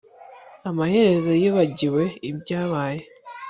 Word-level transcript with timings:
Amaherezo 0.69 1.31
yibagiwe 1.41 2.03
ibyabaye 2.29 3.03